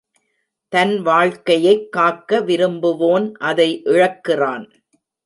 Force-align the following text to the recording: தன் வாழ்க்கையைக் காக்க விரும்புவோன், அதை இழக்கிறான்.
தன் 0.69 1.01
வாழ்க்கையைக் 1.01 1.91
காக்க 1.91 2.39
விரும்புவோன், 2.39 3.31
அதை 3.31 3.81
இழக்கிறான். 3.83 4.71